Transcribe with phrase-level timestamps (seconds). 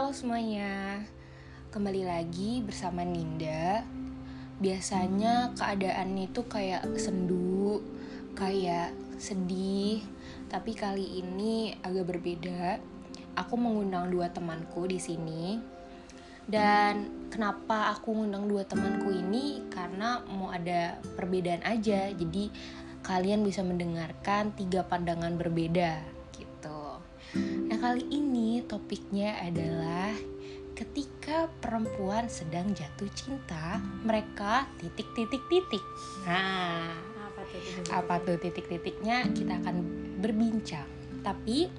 [0.00, 1.04] Halo semuanya,
[1.76, 3.84] kembali lagi bersama Ninda.
[4.56, 7.84] Biasanya keadaan itu kayak sendu,
[8.32, 10.00] kayak sedih,
[10.48, 12.80] tapi kali ini agak berbeda.
[13.44, 15.60] Aku mengundang dua temanku di sini.
[16.48, 19.68] Dan kenapa aku ngundang dua temanku ini?
[19.68, 22.08] Karena mau ada perbedaan aja.
[22.08, 22.48] Jadi
[23.04, 26.00] kalian bisa mendengarkan tiga pandangan berbeda
[26.32, 26.96] gitu.
[27.80, 30.12] Kali ini topiknya adalah
[30.76, 35.80] ketika perempuan sedang jatuh cinta, mereka titik-titik-titik.
[36.28, 36.92] Nah,
[37.24, 39.80] apa tuh apa tuh titik-titiknya kita akan
[40.20, 40.84] berbincang.
[41.24, 41.72] Tapi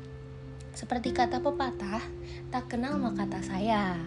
[0.73, 2.01] seperti kata pepatah,
[2.49, 4.01] tak kenal maka tak sayang.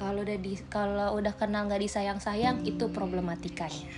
[0.00, 3.92] Kalau udah di kalau udah kenal nggak disayang sayang itu problematikanya.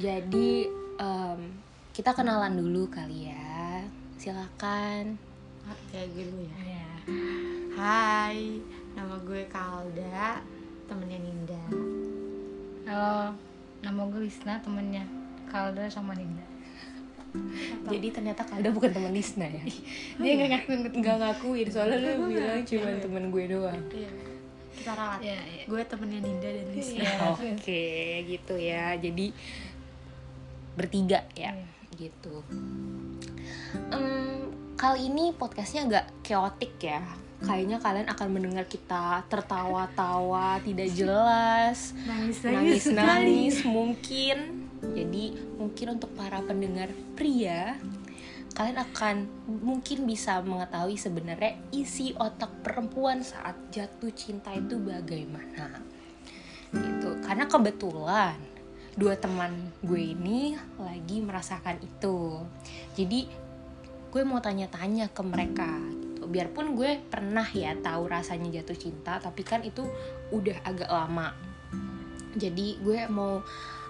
[0.00, 0.64] Jadi
[0.96, 1.40] em,
[1.92, 3.55] kita kenalan dulu kali ya.
[4.26, 5.14] Silakan.
[5.86, 6.86] kayak gitu ya Iya.
[7.72, 8.58] Hai
[8.98, 10.42] nama gue Kalda
[10.82, 11.62] temennya Ninda
[12.82, 13.30] Halo,
[13.78, 15.06] nama gue Lisna, temennya
[15.46, 16.42] Kalda sama Linda.
[17.86, 19.62] Jadi ternyata Kalda bukan teman Lisna ya.
[20.18, 23.78] Dia nggak ngakuin ke Nggak ngakuin soalnya lu bilang cuma temen gue doang.
[23.94, 24.10] iya
[24.74, 25.64] kita ralat Iya, iya.
[25.66, 27.14] gue temennya Ninda dan Lisna Iya.
[27.30, 27.86] Oke,
[28.26, 28.98] gitu ya.
[28.98, 29.26] Jadi
[30.74, 31.75] bertiga ya, Iya.
[31.96, 32.44] Gitu.
[33.90, 37.00] Em, kali ini podcastnya agak chaotic ya.
[37.36, 44.68] Kayaknya kalian akan mendengar kita tertawa-tawa, tidak jelas, nangis nangis-nangis mungkin.
[44.80, 47.76] Jadi mungkin untuk para pendengar pria,
[48.56, 49.16] kalian akan
[49.48, 55.84] mungkin bisa mengetahui sebenarnya isi otak perempuan saat jatuh cinta itu bagaimana.
[56.72, 57.20] Gitu.
[57.20, 58.55] Karena kebetulan
[58.96, 59.52] dua teman
[59.84, 62.40] gue ini lagi merasakan itu.
[62.96, 63.28] Jadi
[64.08, 65.68] gue mau tanya-tanya ke mereka
[66.00, 66.24] gitu.
[66.24, 69.84] Biarpun gue pernah ya tahu rasanya jatuh cinta, tapi kan itu
[70.32, 71.36] udah agak lama.
[72.36, 73.44] Jadi gue mau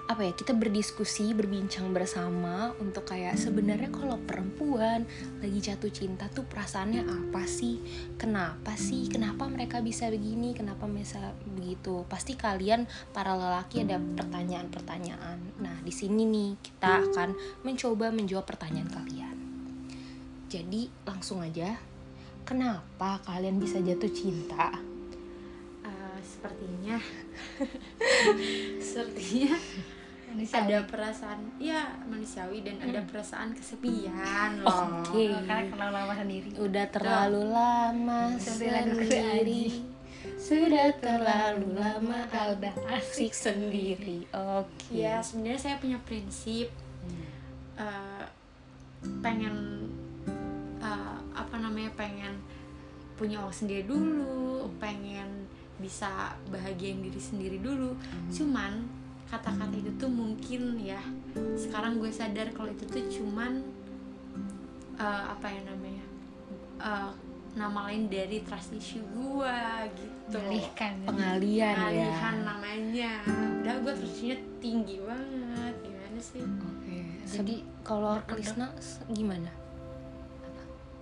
[0.07, 5.03] apa ya kita berdiskusi berbincang bersama untuk kayak sebenarnya kalau perempuan
[5.43, 7.83] lagi jatuh cinta tuh perasaannya apa sih?
[8.15, 9.11] Kenapa sih?
[9.11, 10.55] Kenapa mereka bisa begini?
[10.55, 12.07] Kenapa bisa begitu?
[12.07, 15.59] Pasti kalian para lelaki ada pertanyaan-pertanyaan.
[15.59, 17.35] Nah di sini nih kita akan
[17.67, 19.37] mencoba menjawab pertanyaan kalian.
[20.47, 21.75] Jadi langsung aja.
[22.47, 24.71] Kenapa kalian bisa jatuh cinta?
[25.83, 26.95] Eh, sepertinya.
[28.87, 29.59] Sepertinya
[30.37, 35.01] Manusia ada perasaan ya manusiawi dan ada perasaan kesepian loh.
[35.01, 35.33] Oke.
[35.33, 36.53] karena kenal lama sendiri.
[36.61, 39.65] Udah terlalu lama Sampai lagu sendiri.
[40.37, 44.29] Sudah terlalu lama Kalda asik sendiri.
[44.29, 44.93] Oke.
[44.93, 46.69] Ya sebenarnya saya punya prinsip
[47.81, 48.25] eh,
[49.25, 49.89] pengen
[50.85, 52.37] eh, apa namanya pengen
[53.17, 55.49] punya uang sendiri dulu pengen
[55.81, 57.97] bisa bahagiain diri sendiri dulu.
[58.29, 58.85] Cuman
[59.27, 61.03] kata-kata itu tuh mungkin ya.
[61.59, 63.63] Sekarang gue sadar kalau itu tuh cuman
[64.97, 66.05] eh, apa ya namanya
[66.81, 67.11] eh,
[67.57, 69.59] nama lain dari trust issue gue
[69.97, 70.37] gitu.
[70.37, 71.09] Alihkan.
[71.09, 71.75] Pengalian ya.
[71.75, 73.13] Pengalihan namanya.
[73.65, 75.75] Udah gue trustnya tinggi banget.
[75.81, 76.43] Gimana sih?
[76.45, 76.99] Oke.
[77.25, 78.71] Jadi, Jadi kalau Krisna
[79.09, 79.51] gimana?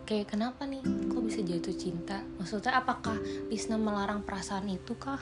[0.04, 0.84] Kayak kenapa nih?
[0.84, 2.20] Kok bisa jatuh cinta?
[2.36, 3.16] Maksudnya apakah
[3.48, 5.20] Lisna melarang perasaan itu kah?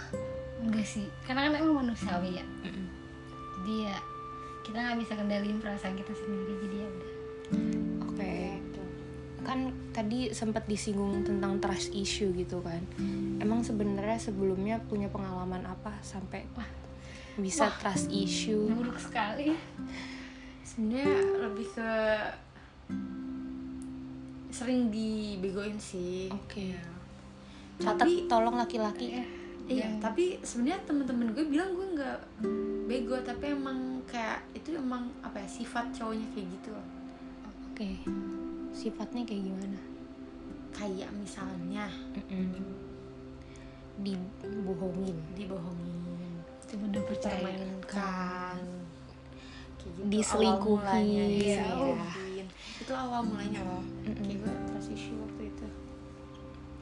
[0.63, 2.47] Enggak sih, karena kan emang manusiawi ya.
[3.71, 3.99] Ya
[4.63, 7.13] kita nggak bisa kendaliin perasaan kita sendiri jadi ya udah.
[8.09, 8.35] Oke.
[9.43, 12.81] Kan tadi sempat disinggung tentang trust issue gitu kan.
[13.43, 16.69] Emang sebenarnya sebelumnya punya pengalaman apa sampai wah.
[17.33, 17.77] bisa Wah.
[17.81, 18.69] trust issue?
[18.71, 19.57] Buruk sekali.
[20.63, 21.17] sebenarnya
[21.49, 21.91] lebih ke
[24.53, 26.29] sering dibegoin sih.
[26.31, 26.77] Oke.
[27.81, 29.19] Catat tapi tolong laki-laki.
[29.19, 29.42] Ya.
[29.73, 32.19] Iya tapi sebenarnya temen-temen gue bilang gue nggak
[32.85, 36.87] bego tapi emang kayak itu emang apa ya sifat cowoknya kayak gitu loh
[37.73, 37.89] Oke
[38.71, 39.81] Sifatnya kayak gimana?
[40.71, 42.57] kayak misalnya Mm-mm.
[43.99, 46.33] Dibohongin dibohongin
[46.65, 47.37] Itu udah percaya.
[47.37, 48.57] dipermainkan
[49.77, 50.09] kayak gitu.
[50.09, 51.07] Diselingkuhin.
[51.29, 51.61] Iya.
[51.61, 52.47] diselingkuhin
[52.83, 55.23] itu awal mulanya loh kayak gue trust issue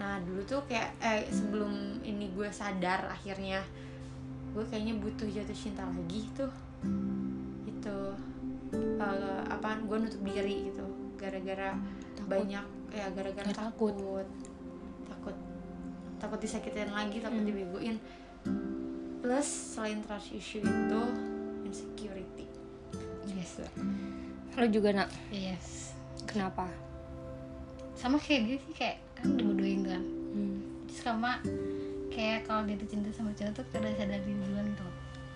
[0.01, 3.61] nah dulu tuh kayak eh sebelum ini gue sadar akhirnya
[4.51, 6.49] gue kayaknya butuh jatuh cinta lagi tuh
[7.69, 7.97] itu
[8.73, 10.83] eh, apa gue nutup diri gitu.
[11.21, 11.77] Gara-gara
[12.25, 13.93] banyak ya gara-gara Gara takut.
[13.93, 14.27] takut.
[15.05, 15.37] Takut.
[16.17, 17.49] Takut disakitin lagi takut Hmm.
[17.49, 17.97] dibegoin
[19.21, 21.01] plus selain trust issue itu
[21.63, 22.49] insecurity.
[23.29, 23.61] Yes.
[24.57, 25.13] Lo juga nak?
[25.29, 25.93] Yes.
[26.25, 26.67] Kenapa?
[28.01, 30.03] Sama kayak dia sih kayak kan bodohin kan.
[30.31, 30.57] Hmm.
[30.91, 31.37] sama
[32.09, 34.91] kayak kalau dia tuh cinta sama cowok tuh kada sadar diri duluan tuh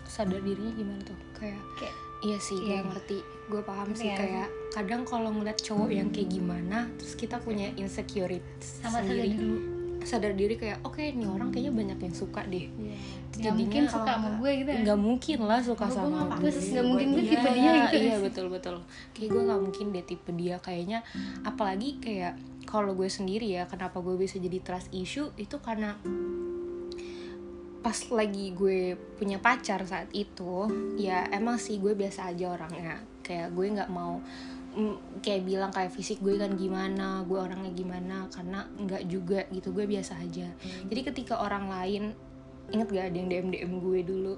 [0.04, 2.80] sadar dirinya gimana tuh kayak kayak iya sih gue Iya.
[2.84, 4.16] ngerti gue paham sih Iya.
[4.16, 9.34] kayak kadang kalau ngeliat cowok yang kayak gimana terus kita punya insecurity sama sadar sendiri
[9.34, 9.56] dulu
[10.04, 12.96] sadar diri kayak oke nih orang kayaknya banyak yang suka deh Iya.
[13.34, 16.84] nggak mungkin suka sama gue gitu ya nggak mungkin lah suka Gue sama gue nggak
[16.84, 18.76] mungkin gue tipe dia iya, gitu iya betul betul
[19.10, 20.98] kayak gue nggak mungkin deh tipe dia kayaknya
[21.42, 22.34] apalagi kayak
[22.74, 25.94] kalau gue sendiri ya kenapa gue bisa jadi trust issue itu karena
[27.84, 30.66] pas lagi gue punya pacar saat itu
[30.98, 32.98] ya emang sih gue biasa aja orangnya.
[33.22, 34.18] Kayak gue nggak mau
[34.74, 39.70] mm, kayak bilang kayak fisik gue kan gimana gue orangnya gimana karena nggak juga gitu
[39.70, 40.50] gue biasa aja.
[40.90, 42.10] Jadi ketika orang lain
[42.74, 44.34] inget gak ada yang dm dm gue dulu?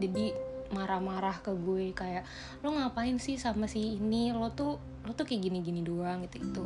[0.00, 0.32] Jadi
[0.72, 2.24] marah-marah ke gue kayak
[2.62, 4.32] lo ngapain sih sama si ini?
[4.32, 6.64] Lo tuh lo tuh kayak gini-gini doang gitu gitu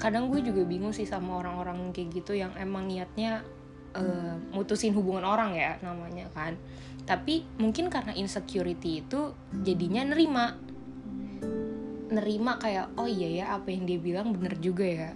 [0.00, 3.44] kadang gue juga bingung sih sama orang-orang kayak gitu yang emang niatnya
[3.96, 6.54] eh, mutusin hubungan orang ya namanya kan.
[7.08, 9.32] Tapi mungkin karena insecurity itu
[9.64, 10.58] jadinya nerima.
[12.06, 15.10] Nerima kayak oh iya ya apa yang dia bilang bener juga ya.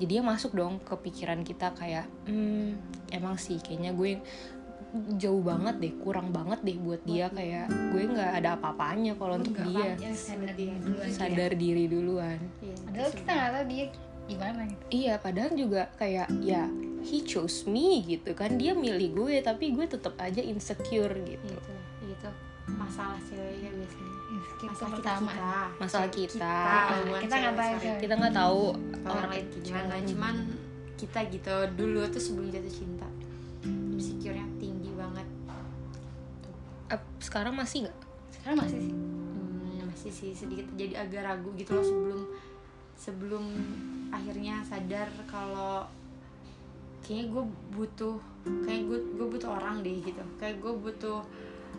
[0.00, 2.74] Jadi dia masuk dong ke pikiran kita kayak hmm,
[3.14, 4.18] emang sih kayaknya gue
[5.16, 7.26] jauh banget deh kurang banget deh buat dia.
[7.32, 9.96] Kayak gue nggak ada apa-apanya kalau untuk dia.
[9.96, 10.74] Ya, sadar buat dia.
[10.76, 11.12] dulu aja.
[11.16, 12.38] sadar diri duluan.
[12.60, 13.84] Iya, padahal kita nggak tahu dia
[14.22, 14.60] gimana.
[14.70, 16.62] Gitu iya padahal juga kayak ya
[17.02, 18.60] he chose me gitu kan.
[18.60, 21.46] Dia milih gue tapi gue tetap aja insecure gitu.
[21.48, 21.74] Itu.
[22.04, 22.28] Itu
[22.68, 24.14] masalah ceweknya biasanya.
[24.32, 25.56] Insecure masalah kita, kita.
[25.80, 26.32] Masalah kita.
[26.36, 26.54] Kita.
[26.68, 28.62] Nggak tahu, kita nggak tahu
[29.02, 29.94] orang orang lain gimana.
[30.04, 30.34] cuman
[31.00, 33.08] kita gitu dulu tuh sebelum jatuh cinta.
[33.08, 33.22] Ap-
[37.22, 37.98] sekarang masih nggak?
[38.34, 38.92] Sekarang masih sih.
[38.92, 40.30] Hmm, masih sih.
[40.34, 42.20] Sedikit jadi agak ragu gitu loh sebelum
[42.98, 43.44] sebelum
[44.10, 45.86] akhirnya sadar kalau
[47.02, 48.16] kayaknya gue butuh
[48.66, 50.22] kayak gue gue butuh orang deh gitu.
[50.42, 51.22] Kayak gue butuh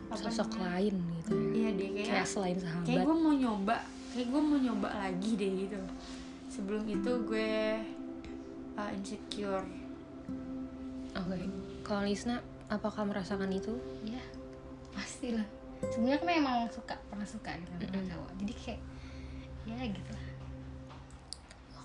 [0.10, 0.68] apa sosok namanya?
[0.80, 1.52] lain gitu ya.
[1.54, 3.78] Iya deh kayak kayak selain kayak sahabat gue mau nyoba
[4.16, 5.78] kayak gue mau nyoba lagi deh gitu.
[6.48, 7.52] Sebelum itu gue
[8.80, 9.68] uh, insecure.
[11.14, 11.38] Oke.
[11.84, 12.40] Kalau Lisna
[12.72, 13.76] apakah merasakan itu?
[14.08, 14.33] Ya pasti
[14.96, 15.48] lah
[15.92, 18.10] sebenarnya kan emang suka pernah suka gitu sama Mm-mm.
[18.10, 18.82] cowok jadi kayak
[19.68, 20.28] ya gitu lah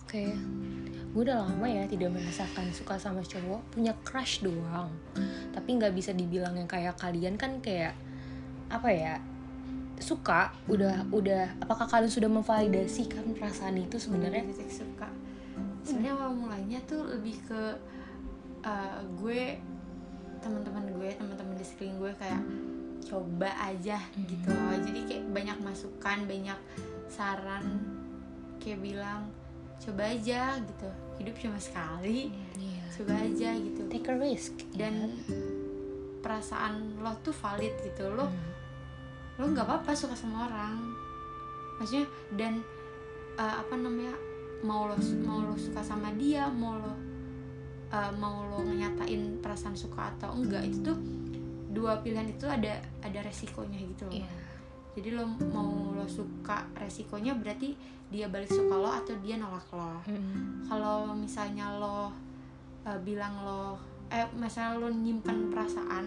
[0.09, 0.25] Oke,
[1.13, 4.89] gue udah lama ya tidak merasakan suka sama cowok, punya crush doang.
[5.53, 7.93] Tapi nggak bisa dibilang yang kayak kalian kan kayak
[8.73, 9.21] apa ya
[10.01, 11.53] suka, udah udah.
[11.61, 14.49] Apakah kalian sudah memvalidasikan perasaan itu sebenarnya?
[14.49, 15.13] titik suka
[15.89, 17.63] sebenarnya awal mulainya tuh lebih ke
[18.61, 19.57] uh, gue
[20.45, 22.43] teman-teman gue teman-teman di sekeliling gue kayak
[23.09, 26.59] coba aja gitu loh jadi kayak banyak masukan banyak
[27.09, 27.65] saran
[28.59, 29.33] kayak bilang
[29.79, 32.83] coba aja gitu hidup cuma sekali Iya.
[32.93, 34.55] coba aja gitu Take a risk.
[34.75, 35.13] dan kan?
[36.19, 38.53] perasaan lo tuh valid gitu lo Hmm.
[39.39, 40.77] lo nggak apa-apa suka sama orang
[41.79, 42.59] maksudnya dan
[43.35, 44.11] uh, apa namanya
[44.61, 46.91] mau lo mau lo suka sama dia mau lo
[47.89, 50.99] uh, mau lo nyatain perasaan suka atau enggak itu tuh
[51.79, 54.29] dua pilihan itu ada ada resikonya gitu loh Iya.
[54.93, 57.79] jadi lo mau lo suka resikonya berarti
[58.09, 60.64] dia balik suka lo atau dia nolak lo Mm.
[60.64, 62.11] kalau misalnya lo
[62.83, 66.07] uh, bilang lo eh misalnya lo nyimpan perasaan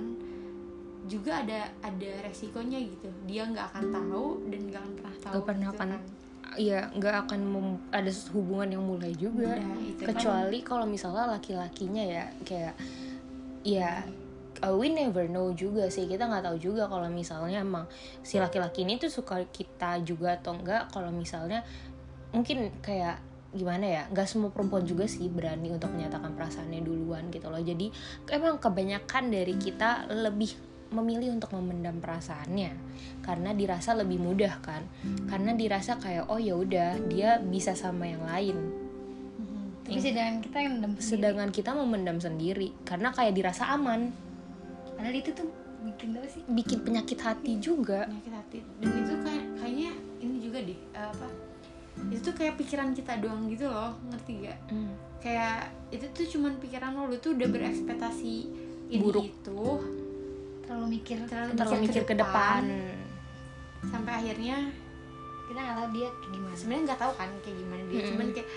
[1.04, 5.46] juga ada ada resikonya gitu dia nggak akan tahu dan nggak akan pernah tahu Nggak
[5.46, 6.04] pernah gitu akan- kan.
[6.52, 9.56] Iya, nggak akan mem- ada hubungan yang mulai juga.
[9.56, 10.12] Nah, itu kan.
[10.12, 12.76] kecuali kalau misalnya laki-lakinya ya kayak
[13.64, 14.04] ya
[14.62, 16.06] uh, we never know juga sih.
[16.06, 17.86] Kita nggak tahu juga kalau misalnya emang
[18.22, 21.66] si laki-laki ini tuh suka kita juga atau enggak kalau misalnya
[22.32, 23.20] mungkin kayak
[23.52, 27.60] gimana ya nggak semua perempuan juga sih berani untuk menyatakan perasaannya duluan gitu loh.
[27.60, 27.92] Jadi
[28.32, 30.56] emang kebanyakan dari kita lebih
[30.92, 32.72] memilih untuk memendam perasaannya.
[33.24, 34.84] Karena dirasa lebih mudah kan.
[35.28, 38.56] Karena dirasa kayak oh ya udah dia bisa sama yang lain.
[39.88, 41.08] Tapi sedangkan kita yang mendem sendiri.
[41.12, 42.70] Sedangkan kita memendam sendiri.
[42.88, 44.31] Karena kayak dirasa aman
[45.02, 45.50] padahal itu tuh
[45.82, 46.42] bikin apa sih?
[46.46, 48.06] Bikin penyakit hati juga.
[48.06, 48.58] penyakit hati.
[48.78, 51.28] Dan itu kayak kayaknya ini juga deh eh, apa
[52.04, 54.94] itu tuh kayak pikiran kita doang gitu loh ngerti gak Hmm.
[55.20, 55.58] kayak
[55.90, 58.36] itu tuh cuman pikiran lo lo tuh udah berekspektasi
[58.90, 59.26] ini Buruk.
[59.26, 59.62] itu.
[60.64, 62.62] Terlalu mikir terlalu, terlalu mikir ke depan.
[63.84, 64.70] sampai akhirnya
[65.48, 66.54] kita nggak tahu dia kayak gimana.
[66.56, 68.10] Sebenarnya nggak tahu kan kayak gimana dia Mm-mm.
[68.14, 68.50] cuman kayak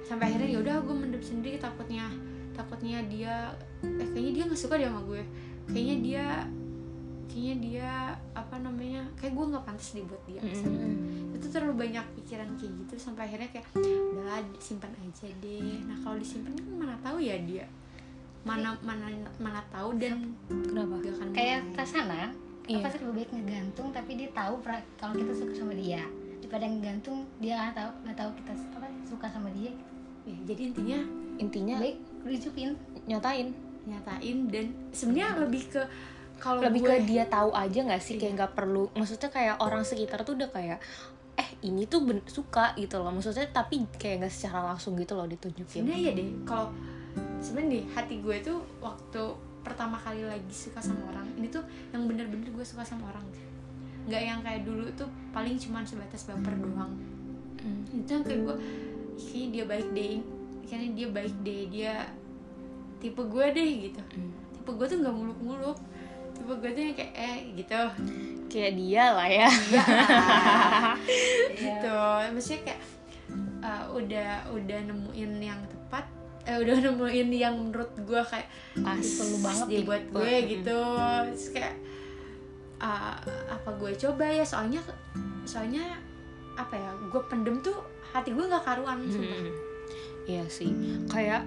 [0.00, 2.06] sampai akhirnya ya udah gue mendem sendiri takutnya
[2.50, 3.34] takutnya dia
[3.82, 5.22] eh kayaknya dia nggak suka deh sama gue
[5.70, 6.26] kayaknya dia
[7.30, 7.90] kayaknya dia
[8.34, 10.82] apa namanya kayak gue nggak pantas dibuat dia misalnya.
[10.90, 11.36] Mm-mm.
[11.38, 16.16] itu terlalu banyak pikiran kayak gitu sampai akhirnya kayak udahlah simpan aja deh nah kalau
[16.18, 17.66] disimpan kan mana tahu ya dia
[18.42, 21.60] mana mana mana tahu dan kenapa gak akan kayak.
[21.76, 22.32] Tasana
[22.70, 22.86] Iya.
[22.86, 24.54] apa sih lebih baik ngegantung tapi dia tahu
[24.94, 26.06] kalau kita suka sama dia
[26.38, 29.72] daripada ngegantung dia nggak tahu nggak tahu kita apa suka sama dia
[30.22, 30.98] ya, jadi intinya
[31.42, 32.70] intinya baik rujukin
[33.10, 33.50] nyatain
[33.88, 35.82] nyatain dan sebenarnya lebih ke
[36.40, 39.84] kalau lebih gue ke dia tahu aja nggak sih kayak nggak perlu maksudnya kayak orang
[39.84, 40.80] sekitar tuh udah kayak
[41.36, 45.24] eh ini tuh ben- suka gitu loh maksudnya tapi kayak nggak secara langsung gitu loh
[45.24, 45.84] ditunjukin.
[45.84, 46.68] Sebenarnya iya deh kalau
[47.40, 49.22] sebenarnya hati gue tuh waktu
[49.60, 53.24] pertama kali lagi suka sama orang ini tuh yang bener-bener gue suka sama orang.
[54.04, 56.92] Nggak yang kayak dulu tuh paling cuman sebatas baper doang.
[57.60, 57.84] Hmm.
[57.92, 58.56] itu yang kayak gue
[59.20, 60.14] kayaknya dia baik deh
[60.64, 61.94] kayaknya dia baik deh dia
[63.00, 64.00] tipe gue deh gitu.
[64.14, 64.30] Hmm.
[64.52, 65.78] tipe gue tuh nggak muluk-muluk.
[66.36, 67.80] Tipe gue tuh yang kayak eh gitu.
[68.52, 69.48] Kayak dia lah ya.
[69.48, 70.96] Lah
[71.64, 71.98] gitu.
[72.36, 72.80] Maksudnya kayak
[73.64, 76.04] uh, udah udah nemuin yang tepat
[76.44, 78.48] eh, udah nemuin yang menurut gue kayak
[78.84, 80.02] pas perlu banget dia buat.
[80.12, 80.80] gue gitu.
[81.32, 81.74] Terus kayak
[82.84, 83.16] uh,
[83.48, 84.44] apa gue coba ya?
[84.44, 84.80] Soalnya
[85.48, 85.96] soalnya
[86.60, 87.80] apa ya gue pendem tuh
[88.12, 89.40] hati gue nggak karuan sumpah.
[89.40, 89.52] Hmm.
[90.28, 90.70] Iya sih,
[91.10, 91.42] kayak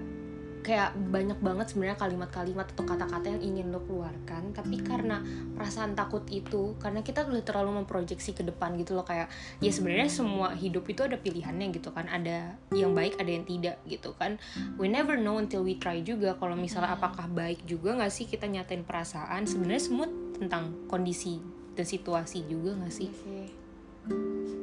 [0.63, 5.19] kayak banyak banget sebenarnya kalimat-kalimat atau kata-kata yang ingin lo keluarkan, tapi karena
[5.53, 9.27] perasaan takut itu, karena kita udah terlalu memproyeksi ke depan gitu loh kayak
[9.59, 13.77] ya sebenarnya semua hidup itu ada pilihannya gitu kan, ada yang baik, ada yang tidak
[13.85, 14.39] gitu kan.
[14.79, 16.39] We never know until we try juga.
[16.39, 19.45] Kalau misalnya apakah baik juga nggak sih kita nyatain perasaan?
[19.45, 20.07] Sebenarnya semua
[20.39, 21.43] tentang kondisi
[21.75, 23.11] dan situasi juga nggak sih?
[23.11, 23.63] Iya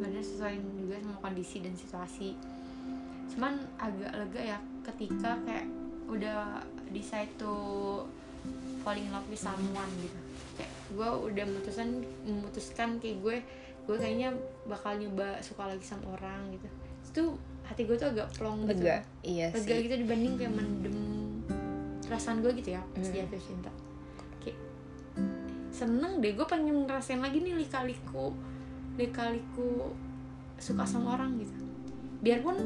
[0.00, 2.36] sebenarnya sesuai juga sama kondisi dan situasi
[3.30, 5.70] cuman agak lega ya ketika kayak
[6.10, 6.58] udah
[6.90, 7.52] decide to
[8.82, 10.18] falling in love with someone gitu.
[10.58, 11.88] Kayak gue udah memutuskan
[12.26, 13.36] memutuskan kayak gue
[13.86, 14.30] gue kayaknya
[14.66, 16.68] bakal nyoba suka lagi sama orang gitu.
[17.10, 17.22] Itu
[17.62, 18.82] hati gue tuh agak plong gitu.
[18.82, 19.82] Lega, iya lega sih.
[19.86, 20.98] gitu dibanding kayak mendem
[22.02, 23.14] perasaan gue gitu ya pas Hmm.
[23.14, 23.70] jatuh cinta.
[24.42, 24.58] Kayak
[25.70, 28.34] seneng deh gue pengen ngerasain lagi nih lika-liku
[28.98, 29.94] lika-liku
[30.58, 31.54] suka sama orang gitu.
[32.20, 32.56] Biarpun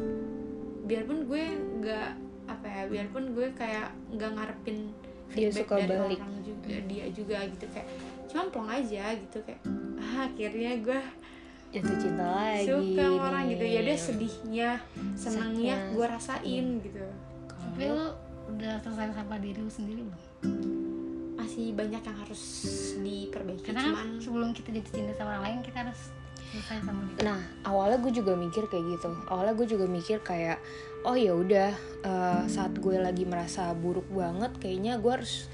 [0.84, 1.44] biarpun gue
[1.78, 2.10] nggak
[2.46, 4.78] apa ya biarpun gue kayak nggak ngarepin
[5.30, 6.18] Dia feedback suka dari balik.
[6.18, 7.88] orang juga dia juga gitu kayak
[8.26, 9.60] cuma plong aja gitu kayak
[9.96, 11.00] ah, akhirnya gue
[11.72, 12.70] Jatuh cinta lagi.
[12.70, 13.64] suka sama orang gitu.
[13.66, 14.68] Ya udah sedihnya
[15.14, 17.02] senangnya gue rasain gitu.
[17.50, 18.06] Tapi lu
[18.46, 20.22] udah selesai sama diri lu sendiri belum?
[21.34, 22.42] Masih banyak yang harus
[22.94, 26.00] diperbaiki karena cuman kan sebelum kita jatuh cinta sama orang lain kita harus
[27.24, 29.10] Nah, awalnya gue juga mikir kayak gitu.
[29.26, 30.58] Awalnya gue juga mikir kayak,
[31.02, 31.70] oh ya udah
[32.04, 35.50] eh, saat gue lagi merasa buruk banget, kayaknya gue harus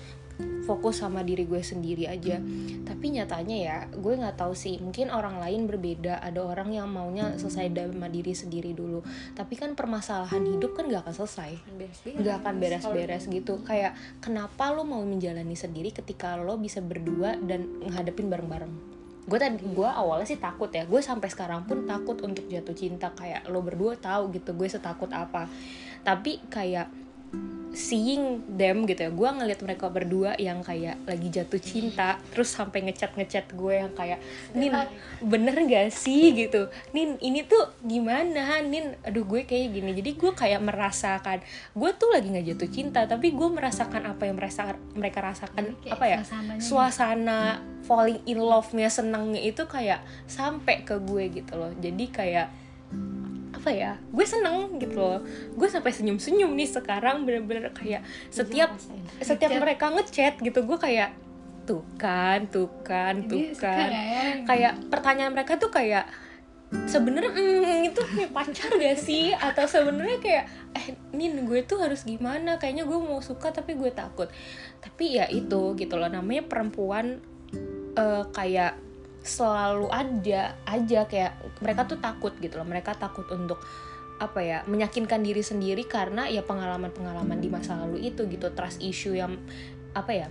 [0.64, 2.40] fokus sama diri gue sendiri aja.
[2.85, 4.80] Tapi nyatanya ya, gue nggak tahu sih.
[4.80, 6.20] Mungkin orang lain berbeda.
[6.20, 9.04] Ada orang yang maunya selesai sama diri sendiri dulu.
[9.37, 11.50] Tapi kan permasalahan hidup kan gak akan selesai.
[12.16, 13.92] nggak akan beres-beres gitu kayak
[14.25, 19.00] kenapa lo mau menjalani sendiri ketika lo bisa berdua dan ngadepin bareng-bareng
[19.30, 20.82] gue tadi gue awalnya sih takut ya.
[20.90, 23.14] Gue sampai sekarang pun takut untuk jatuh cinta.
[23.14, 25.46] Kayak lo berdua tahu gitu gue setakut apa.
[26.02, 26.90] Tapi kayak
[27.70, 29.10] seeing them gitu ya.
[29.14, 33.92] Gue ngeliat mereka berdua yang kayak lagi jatuh cinta terus sampai ngechat ngechat gue yang
[33.94, 34.18] kayak
[34.52, 34.75] nin
[35.22, 36.34] bener gak sih?
[36.34, 36.66] gitu.
[36.90, 38.58] Nin ini tuh gimana?
[38.62, 39.90] Nin aduh gue kayak gini.
[39.94, 41.38] Jadi gue kayak merasakan
[41.75, 45.94] gue tuh lagi nggak jatuh cinta tapi gue merasakan apa yang merasa mereka rasakan kayak
[45.94, 46.62] apa ya suasananya.
[46.62, 47.40] suasana
[47.87, 51.70] falling in love-nya senangnya itu kayak sampai ke gue gitu loh.
[51.78, 52.49] Jadi kayak
[53.61, 55.21] apa ya gue seneng gitu loh.
[55.52, 58.00] Gue sampai senyum senyum nih sekarang bener-bener kayak
[58.33, 58.73] setiap
[59.21, 61.12] setiap mereka ngechat gitu gue kayak
[61.69, 63.93] tuh kan tuh kan tuh kan.
[63.93, 64.43] ya?
[64.49, 66.09] kayak pertanyaan mereka tuh kayak
[66.88, 69.37] sebenarnya mm, itu punya pacar gak sih?
[69.37, 72.57] Atau sebenarnya kayak eh nin gue tuh harus gimana?
[72.57, 74.33] Kayaknya gue mau suka tapi gue takut.
[74.81, 77.21] Tapi ya itu gitu loh namanya perempuan
[77.99, 78.89] eh, kayak
[79.21, 82.67] selalu ada aja kayak mereka tuh takut gitu loh.
[82.69, 83.61] Mereka takut untuk
[84.21, 88.53] apa ya meyakinkan diri sendiri karena ya pengalaman-pengalaman di masa lalu itu gitu.
[88.53, 89.37] Trust issue yang
[89.93, 90.29] apa ya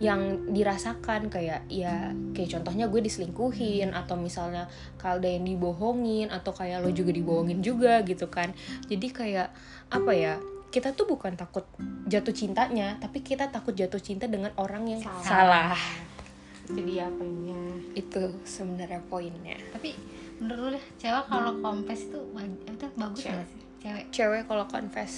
[0.00, 1.28] yang dirasakan.
[1.28, 6.92] Kayak ya kayak contohnya gue diselingkuhin atau misalnya kalau ada yang dibohongin atau kayak lo
[6.92, 8.52] juga dibohongin juga gitu kan.
[8.88, 9.48] Jadi kayak
[9.92, 10.34] apa ya
[10.70, 11.66] kita tuh bukan takut
[12.06, 15.26] jatuh cintanya tapi kita takut jatuh cinta dengan orang yang Salah.
[15.26, 15.74] salah
[16.70, 17.58] itu dia poinnya
[17.98, 19.58] itu sebenarnya poinnya.
[19.74, 19.98] Tapi
[20.38, 23.34] menurut lu deh cewek kalau kompes itu waj- itu bagus Cewek.
[23.34, 23.62] nggak sih?
[23.80, 24.04] Cewek.
[24.14, 25.14] Cewek kalau confess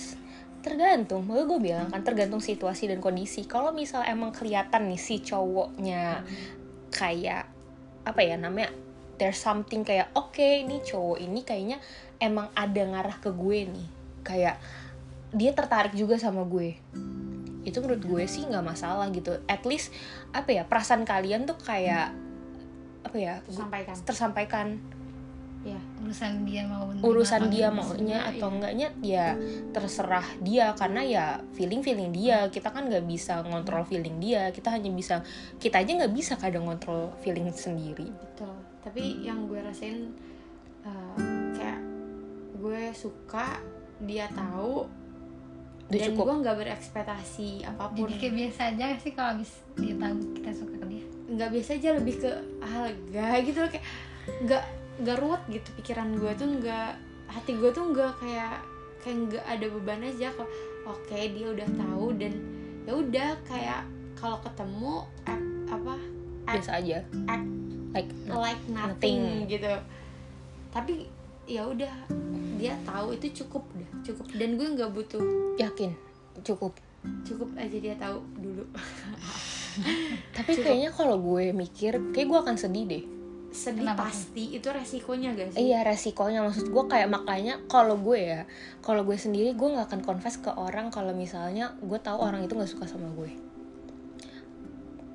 [0.63, 1.27] tergantung.
[1.27, 3.45] Mau gue bilang kan tergantung situasi dan kondisi.
[3.45, 6.25] Kalau misal emang kelihatan nih si cowoknya
[6.93, 7.49] kayak
[8.03, 8.73] apa ya namanya
[9.21, 11.79] there's something kayak oke ini cowok ini kayaknya
[12.19, 13.89] emang ada ngarah ke gue nih.
[14.23, 14.57] Kayak
[15.35, 16.77] dia tertarik juga sama gue
[17.63, 19.39] itu menurut gue sih nggak masalah gitu.
[19.47, 19.95] At least
[20.35, 22.11] apa ya perasaan kalian tuh kayak
[23.03, 24.69] apa ya sampaikan tersampaikan.
[25.63, 28.31] ya urusan dia mau urusan dia maunya Iya.
[28.35, 29.39] atau enggaknya ya
[29.71, 30.75] terserah dia.
[30.75, 32.51] Karena ya feeling feeling dia.
[32.51, 34.51] Kita kan nggak bisa ngontrol feeling dia.
[34.51, 35.23] Kita hanya bisa
[35.63, 38.11] kita aja nggak bisa kadang ngontrol feeling sendiri.
[38.11, 38.59] Betul.
[38.83, 40.11] Tapi yang gue rasain
[40.83, 41.15] uh,
[41.55, 41.79] kayak
[42.59, 43.63] gue suka
[44.03, 44.91] dia tahu
[45.93, 46.25] Udah dan cukup.
[46.25, 48.09] gue nggak berekspektasi apa pun.
[48.09, 51.71] Jadi kayak biasa aja sih kalau habis dia tahu kita suka ke dia nggak biasa
[51.77, 52.33] aja lebih ke
[52.65, 53.71] ah lega gitu loh.
[53.71, 53.87] Kayak
[54.49, 54.65] nggak
[55.05, 56.91] nggak ruwet gitu pikiran gue tuh nggak
[57.29, 58.57] hati gue tuh nggak kayak
[59.05, 60.29] kayak nggak ada beban aja.
[60.33, 60.49] Kok
[60.89, 62.33] oke dia udah tahu dan
[62.89, 63.85] ya udah kayak
[64.17, 64.95] kalau ketemu
[65.29, 65.95] act, apa
[66.49, 66.99] act, biasa aja.
[67.29, 67.49] act
[67.93, 69.77] like like nothing, gitu.
[70.73, 71.05] Tapi
[71.45, 71.93] ya udah
[72.63, 74.27] dia tahu itu cukup udah cukup.
[74.39, 75.23] Dan gue nggak butuh
[75.59, 75.91] yakin?
[76.47, 76.79] Cukup.
[77.27, 78.63] Cukup aja dia tahu dulu.
[80.37, 83.05] Tapi kayaknya kalau gue mikir kayak gue akan sedih deh.
[83.53, 84.09] Sedih Kenapa?
[84.09, 85.69] pasti itu resikonya gak sih?
[85.69, 86.41] Iya resikonya.
[86.47, 88.41] Maksud gue kayak makanya kalau gue ya
[88.81, 92.55] kalau gue sendiri gue nggak akan confess ke orang kalau misalnya gue tahu orang itu
[92.55, 93.35] nggak suka sama gue.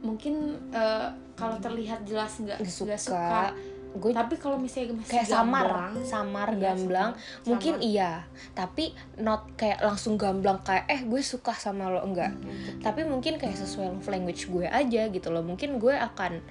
[0.03, 0.35] Mungkin
[0.75, 3.53] eh, kalau terlihat jelas nggak suka, suka,
[3.89, 7.45] gue tapi kalau misalnya masih kayak samar gamblang, samar iya, gamblang samar.
[7.45, 7.87] mungkin Samar.
[7.87, 8.11] iya
[8.51, 8.85] tapi
[9.17, 12.79] not kayak langsung gamblang kayak eh gue suka sama lo enggak Gitu.
[12.79, 16.43] tapi mungkin kayak sesuai love language gue aja gitu loh mungkin gue akan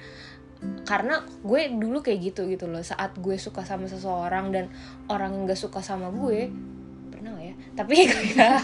[0.82, 4.64] karena gue dulu kayak gitu gitu loh saat gue suka sama seseorang dan
[5.06, 6.48] orang yang gak suka sama gue
[7.08, 7.96] pernah gak ya tapi
[8.32, 8.60] kayak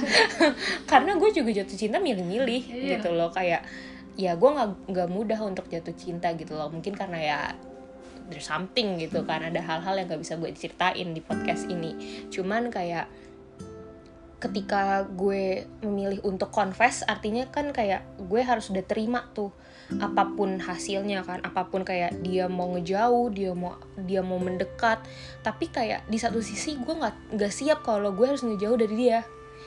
[0.85, 2.97] karena gue juga jatuh cinta milih-milih Iya.
[2.97, 3.63] gitu loh kayak
[4.13, 7.41] ya gue nggak nggak mudah untuk jatuh cinta gitu loh mungkin karena ya
[8.29, 12.25] there's something gitu kan ada hal-hal yang gak bisa gue ceritain di podcast ini.
[12.29, 13.07] Cuman kayak
[14.43, 19.55] ketika gue memilih untuk confess artinya kan kayak gue harus udah terima tuh
[20.03, 25.05] apa pun hasilnya kan apa pun kayak dia mau ngejauh dia mau dia mau mendekat.
[25.47, 29.21] Tapi kayak di satu sisi gue nggak nggak siap kalau gue harus ngejauh dari dia.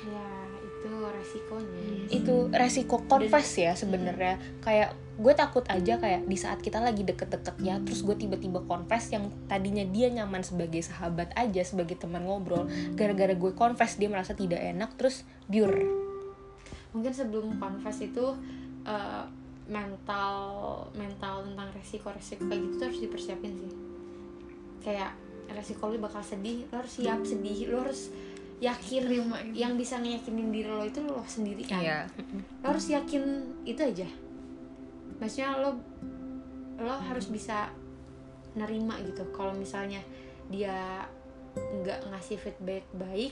[0.03, 0.27] Ya
[0.59, 1.74] itu resikonya
[2.09, 4.37] itu resiko confess ya sebenarnya.
[4.61, 9.31] Kayak gue takut aja kayak di saat kita lagi deket-deketnya terus gue tiba-tiba confess yang
[9.47, 12.67] tadinya dia nyaman sebagai sahabat aja sebagai teman ngobrol
[12.99, 15.71] gara-gara gue confess dia merasa tidak enak terus biur
[16.91, 18.35] mungkin sebelum confess itu
[18.83, 19.23] eh,
[19.65, 20.37] mental
[20.93, 23.73] mental tentang resiko-resiko kayak gitu harus dipersiapin sih.
[24.85, 25.11] Kayak
[25.49, 28.09] resiko lu bakal sedih lo harus siap sedih lo harus
[28.63, 29.67] yakin Terima itu.
[29.67, 31.83] yang bisa ngeyakinin diri lo itu lo sendiri kan?
[31.83, 31.99] Iya.
[32.63, 33.23] Lo harus yakin
[33.67, 34.07] itu aja.
[35.19, 35.75] Maksudnya lo
[36.79, 37.71] lo harus bisa
[38.55, 39.27] nerima gitu.
[39.35, 39.99] Kalau misalnya
[40.47, 41.03] dia
[41.55, 43.31] nggak ngasih feedback baik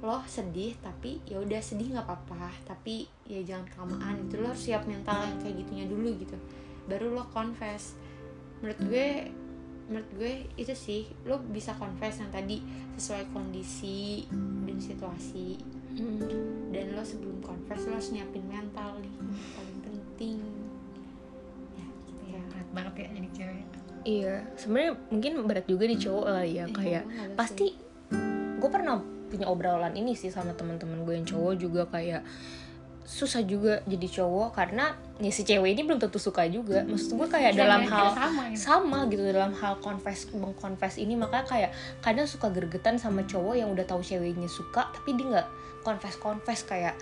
[0.00, 2.52] lo sedih tapi ya udah sedih nggak apa-apa.
[2.68, 4.44] Tapi ya jangan kelamaan gitu.
[4.44, 6.36] Lo harus siap mental yang kayak gitunya dulu gitu.
[6.84, 7.96] Baru lo confess.
[8.60, 9.08] Menurut gue
[9.90, 12.62] menurut gue itu sih lo bisa confess yang tadi
[12.94, 14.24] sesuai kondisi
[14.64, 15.58] dan situasi.
[16.70, 19.14] Dan lo sebelum confess lo harus nyiapin mental nih
[19.58, 20.38] paling penting.
[21.74, 22.40] Ya gitu ya.
[22.46, 23.66] Berat banget ya jadi cewek.
[24.00, 27.04] Iya sebenarnya mungkin berat juga di cowok kali ya Iya, kayak
[27.36, 27.76] pasti
[28.56, 32.24] gue pernah punya obrolan ini sih sama teman-teman gue yang cowok juga kayak
[33.04, 37.28] susah juga jadi cowok karena ya si cewek ini belum tentu suka juga maksud gue
[37.28, 38.60] kayak dalam Sama, hal sama gitu.
[38.60, 43.68] sama gitu dalam hal confess mengkonfes ini makanya kayak kadang suka gergetan sama cowok yang
[43.68, 45.48] udah tahu ceweknya suka tapi dia nggak
[45.84, 46.94] confess confess kayak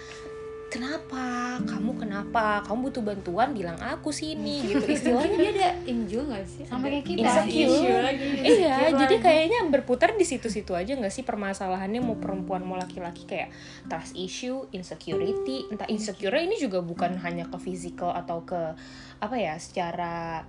[0.69, 6.45] kenapa kamu kenapa kamu butuh bantuan bilang aku sini gitu istilahnya dia ada enjoy gak
[6.45, 7.25] sih Sama kayak kita.
[7.25, 8.09] Insecure.
[8.45, 9.25] iya Insecure jadi lagi.
[9.25, 13.49] kayaknya berputar di situ-situ aja nggak sih permasalahannya mau perempuan mau laki-laki kayak
[13.89, 18.77] trust issue insecurity entah insecure ini juga bukan hanya ke physical atau ke
[19.19, 20.45] apa ya secara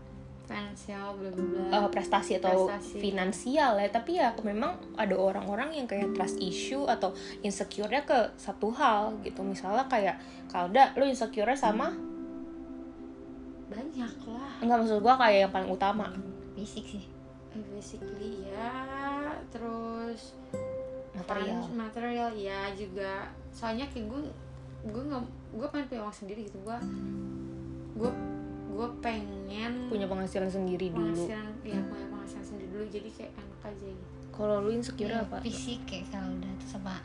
[0.49, 2.97] finansial bla bla bla uh, prestasi atau Prestasi.
[2.97, 3.87] finansial ya.
[3.93, 7.13] Tapi ya memang ada orang-orang yang kayak trust issue atau
[7.45, 9.45] insecure-nya ke satu hal gitu.
[9.45, 10.17] Misalnya kayak
[10.49, 11.93] kalau udah lo insecure sama?
[13.69, 14.57] Banyak lah.
[14.65, 16.09] Enggak maksud gua kayak yang paling utama.
[16.57, 17.05] Fisik sih.
[17.53, 18.73] Eh, basically ya
[19.53, 20.33] terus
[21.13, 21.61] material.
[21.69, 23.29] material ya juga.
[23.53, 24.21] Soalnya kayak gue
[24.79, 26.57] gue nggak gue pengen punya uang sendiri gitu.
[26.65, 26.77] Gue
[28.01, 28.11] gue
[28.79, 31.11] gue pengen punya penghasilan sendiri dulu.
[31.11, 34.13] Penghasilan ya punya penghasilan sendiri dulu jadi kayak enak aja gitu.
[34.31, 35.37] Kalau lu insecure Iya, apa?
[35.43, 36.95] fisik kayak kalau udah tuh sama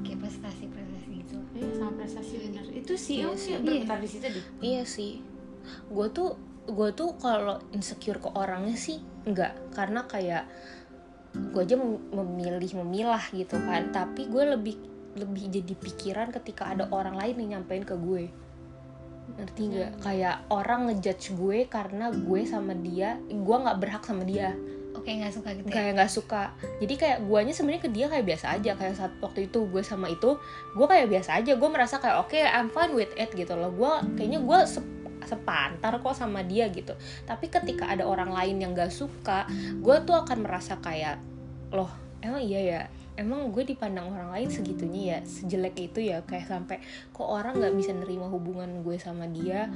[0.00, 1.36] kayak prestasi prestasi gitu.
[1.52, 2.64] Iya sama prestasi bener.
[2.72, 3.52] Itu sih Iya iya sih.
[3.60, 4.44] berputar di situ deh.
[4.58, 5.12] Iya sih.
[5.86, 6.30] Gue tuh
[6.64, 10.48] gue tuh kalau insecure ke orangnya sih enggak karena kayak
[11.52, 13.92] gue aja mem- memilih memilah gitu kan.
[13.92, 14.76] Tapi gue lebih
[15.12, 18.32] lebih jadi pikiran ketika ada orang lain yang nyampein ke gue
[19.36, 19.92] ngerti nggak?
[20.00, 24.56] Kayak orang ngejudge gue karena gue sama dia gue nggak berhak sama dia.
[24.96, 25.74] Oke nggak suka gitu ya?
[25.74, 26.42] Kayak nggak suka.
[26.80, 28.70] Jadi kayak guanya sebenarnya ke dia kayak biasa aja.
[28.74, 30.30] Kayak saat waktu itu gue sama itu
[30.74, 31.52] gue kayak biasa aja.
[31.54, 33.70] Gue merasa kayak oke I'm fine with it gitu loh.
[33.70, 34.96] Gue kayaknya gue sep-
[35.28, 36.96] sepantar kok sama dia gitu.
[37.28, 39.44] Tapi ketika ada orang lain yang gak suka
[39.78, 41.20] gue tuh akan merasa kayak
[41.68, 41.92] loh
[42.24, 42.82] emang iya ya
[43.18, 46.78] emang gue dipandang orang lain segitunya ya sejelek itu ya kayak sampai
[47.10, 49.66] kok orang nggak bisa nerima hubungan gue sama dia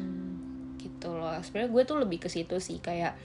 [0.78, 1.35] gitu loh.
[1.42, 3.18] Sebenarnya gue tuh lebih ke situ sih kayak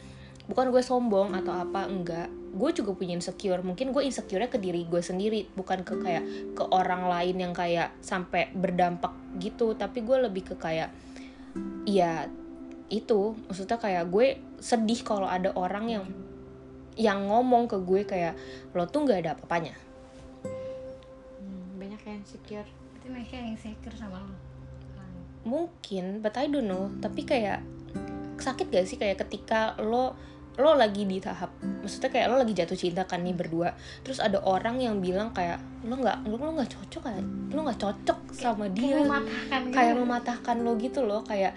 [0.50, 2.34] bukan gue sombong atau apa enggak.
[2.58, 6.26] Gue juga punya insecure mungkin gue insecure ke diri gue sendiri bukan ke kayak
[6.58, 10.90] ke orang lain yang kayak sampai berdampak gitu tapi gue lebih ke kayak
[11.86, 12.26] ya
[12.90, 16.06] itu maksudnya kayak gue sedih kalau ada orang yang
[16.98, 18.34] yang ngomong ke gue kayak
[18.74, 19.87] lo tuh nggak ada apa-apanya
[22.28, 22.68] insecure.
[22.68, 24.36] Berarti mereka yang insecure sama lo?
[25.48, 26.92] Mungkin but I don't know.
[27.00, 27.64] Tapi kayak
[28.36, 30.20] sakit gak sih kayak ketika lo
[30.58, 34.42] lo lagi di tahap maksudnya kayak lo lagi jatuh cinta kan nih berdua terus ada
[34.42, 37.24] orang yang bilang kayak lo nggak lo lo nggak cocok kan?
[37.54, 38.98] Lo nggak cocok sama dia.
[38.98, 39.74] kayak mematahkan gitu.
[39.78, 41.54] kayak mematahkan lo gitu loh kayak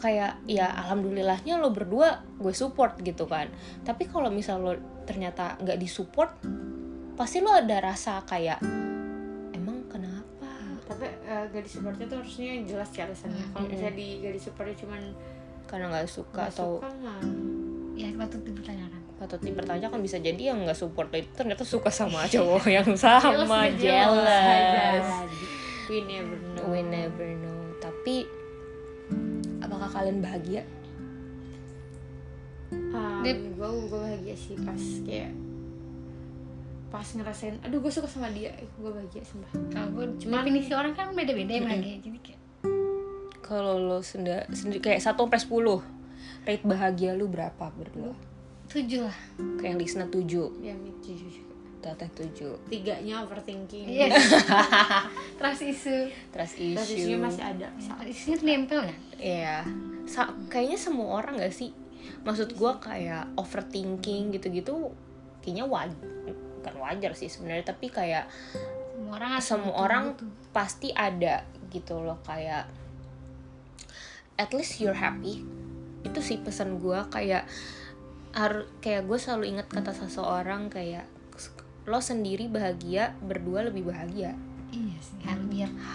[0.00, 3.52] kayak ya alhamdulillahnya lo berdua gue support gitu kan.
[3.84, 4.72] Tapi kalau misal lo
[5.04, 6.32] ternyata nggak disupport
[7.20, 8.64] pasti lo ada rasa kayak
[11.44, 15.00] tapi gak disupportnya tuh harusnya jelas sih alasannya kalau misalnya di gak disupportnya cuman
[15.68, 17.20] karena nggak suka gak atau suka mah.
[17.94, 19.00] Ya patut dipertanyakan.
[19.20, 23.76] Patut dipertanyakan bisa jadi yang nggak support itu ternyata suka sama cowok yang sama Jealous,
[23.76, 25.08] jealous
[25.92, 26.64] we never know.
[26.72, 27.60] We never know.
[27.76, 28.24] Tapi
[29.60, 30.64] apakah kalian bahagia?
[32.72, 35.43] Um, gue gue bahagia sih pas kayak
[36.94, 38.54] pas ngerasain aduh gue suka sama dia.
[38.78, 39.50] Gue bahagia sumpah.
[39.68, 42.40] Kalau gue Cuman- definisi orang kan beda-beda ya bahagia jadi kayak
[43.42, 45.82] kalau lo senda, sendi- kayak satu sampai sepuluh
[46.42, 48.14] rate bahagia lu berapa berdua?
[48.70, 49.16] Tujuh lah.
[49.58, 50.48] Kayak Lisna tujuh.
[50.62, 51.52] Ya jujur juga.
[51.84, 52.56] Teteh tujuh.
[52.64, 53.84] Tiganya overthinking.
[53.84, 54.16] Iya.
[55.38, 56.96] Trust isu trust terus issue.
[57.12, 57.68] isunya masih ada.
[58.06, 58.96] Isunya nempel kan?
[59.20, 59.56] Iya,
[60.06, 61.76] Sa- kayaknya semua orang gak sih?
[62.24, 64.92] Maksud gua kayak overthinking gitu-gitu,
[65.40, 66.32] kayaknya wajar,
[66.64, 68.24] bukan wajar sih sebenarnya, tapi kayak
[68.96, 70.04] semua orang semua orang
[70.56, 72.64] pasti ada gitu loh kayak
[74.40, 75.44] at least you're happy.
[76.00, 77.44] Itu sih pesan gua kayak
[78.34, 81.06] harus kayak gue selalu ingat kata seseorang kayak
[81.84, 84.34] lo sendiri bahagia, berdua lebih bahagia.
[84.74, 85.20] Iya sih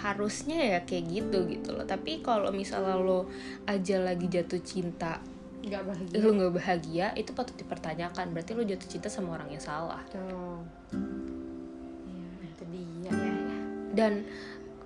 [0.00, 1.84] harusnya ya kayak gitu gitu loh.
[1.84, 3.28] Tapi kalau misalnya lo
[3.68, 5.20] aja lagi jatuh cinta
[5.60, 6.16] nggak bahagia.
[6.20, 8.32] Lo nggak bahagia itu patut dipertanyakan.
[8.32, 10.00] Berarti lo jatuh cinta sama orang yang salah.
[10.08, 10.64] Tuh
[12.08, 13.10] iya itu dia.
[13.10, 13.56] Ya, ya.
[13.92, 14.12] dan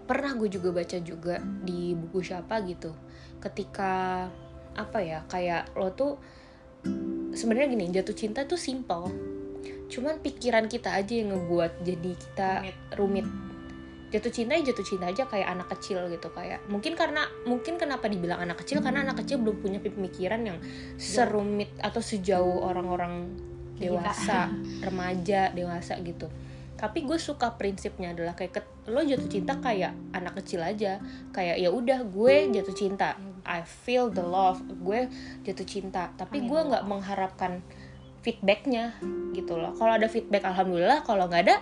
[0.04, 2.92] pernah gue juga baca juga di buku siapa gitu
[3.40, 4.28] ketika
[4.74, 6.20] apa ya kayak lo tuh
[7.32, 9.08] sebenarnya gini jatuh cinta tuh simple.
[9.88, 12.76] Cuman pikiran kita aja yang ngebuat jadi kita Rumit.
[12.98, 13.26] rumit
[14.14, 18.06] jatuh cinta ya jatuh cinta aja kayak anak kecil gitu kayak mungkin karena mungkin kenapa
[18.06, 20.62] dibilang anak kecil karena anak kecil belum punya pemikiran yang
[20.94, 23.34] serumit atau sejauh orang-orang
[23.74, 24.54] dewasa
[24.86, 26.30] remaja dewasa gitu.
[26.74, 31.02] Tapi gue suka prinsipnya adalah kayak ket- lo jatuh cinta kayak anak kecil aja.
[31.34, 33.18] Kayak ya udah gue jatuh cinta.
[33.42, 34.62] I feel the love.
[34.82, 35.10] Gue
[35.42, 36.14] jatuh cinta.
[36.14, 37.62] Tapi gue nggak mengharapkan
[38.22, 38.94] feedbacknya
[39.32, 39.74] gitu loh.
[39.74, 41.02] Kalau ada feedback alhamdulillah.
[41.02, 41.56] Kalau nggak ada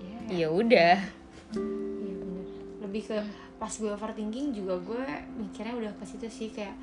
[0.00, 0.20] Iya.
[0.32, 0.96] ya udah.
[1.00, 1.83] Iya.
[2.94, 3.18] Lebih ke
[3.58, 5.02] pas gue overthinking juga gue
[5.34, 6.78] mikirnya udah ke situ sih kayak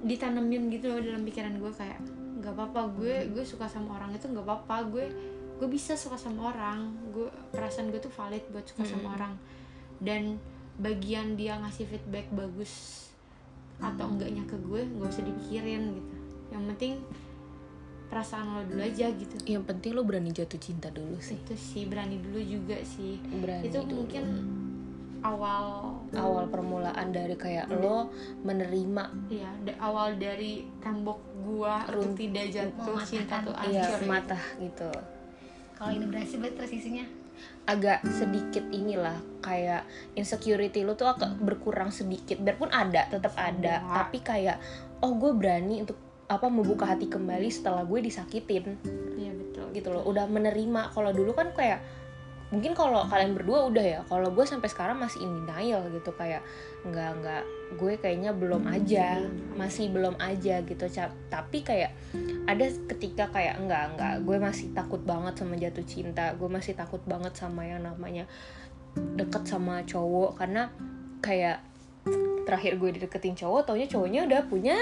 [0.00, 2.00] ditanemin gitu loh dalam pikiran gue kayak
[2.40, 5.06] nggak apa-apa gue gue suka sama orang itu nggak apa-apa gue
[5.60, 9.36] gue bisa suka sama orang gue perasaan gue tuh valid buat suka sama orang.
[10.00, 10.40] Dan
[10.80, 13.04] bagian dia ngasih feedback bagus
[13.76, 16.16] atau enggaknya ke gue nggak usah dipikirin gitu.
[16.48, 16.94] Yang penting
[18.10, 19.34] perasaan lo dulu aja gitu.
[19.46, 21.38] Yang penting lo berani jatuh cinta dulu sih.
[21.38, 23.22] Itu sih berani dulu juga sih.
[23.22, 24.02] Berani itu dulu.
[24.02, 24.24] mungkin
[25.22, 28.10] awal awal permulaan dari kayak lo
[28.42, 29.04] menerima.
[29.30, 34.90] Ya da- awal dari tembok gua untuk tidak jatuh cinta tuh iya hancur mata gitu.
[35.78, 37.06] Kalau ini berhasil berarti terus isunya
[37.64, 42.36] agak sedikit inilah kayak insecurity lo tuh agak berkurang sedikit.
[42.42, 43.80] Biarpun ada tetap ada.
[43.80, 44.58] Tapi kayak
[45.00, 48.78] oh gue berani untuk apa membuka hati kembali setelah gue disakitin.
[49.18, 49.66] Iya betul.
[49.74, 50.94] Gitu loh udah menerima.
[50.94, 51.82] Kalau dulu kan kayak
[52.54, 56.42] mungkin kalau kalian berdua udah ya kalau gue sampai sekarang masih in denial gitu kayak
[56.82, 57.44] nggak nggak
[57.78, 59.22] gue kayaknya belum aja
[59.58, 60.86] masih belum aja gitu.
[61.30, 61.90] Tapi kayak
[62.46, 67.02] ada ketika kayak enggak enggak gue masih takut banget sama jatuh cinta gue masih takut
[67.06, 68.26] banget sama yang namanya
[69.18, 70.70] deket sama cowok karena
[71.22, 71.62] kayak
[72.48, 74.76] terakhir gue dideketin cowok taunya cowoknya udah punya